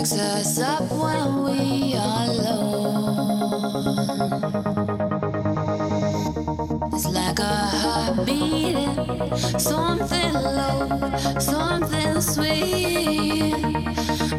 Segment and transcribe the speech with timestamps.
[0.00, 3.60] picks us up when we are alone.
[6.94, 8.78] It's like a heartbeat,
[9.60, 13.52] something low, something sweet.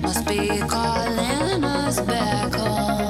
[0.02, 3.01] Must be calling us back home.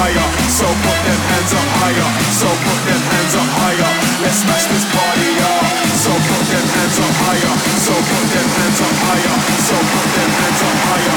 [0.00, 0.26] Higher.
[0.48, 2.08] So put them hands up higher.
[2.32, 3.90] So put them hands up higher.
[4.24, 5.64] Let's smash this party y'all.
[5.92, 7.14] So put them hands up.
[7.26, 7.54] Higher.
[7.84, 9.36] So put them hands up higher.
[9.60, 11.16] So put them hands up higher.